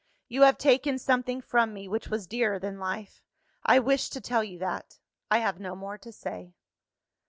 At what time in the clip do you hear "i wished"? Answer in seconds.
3.63-4.11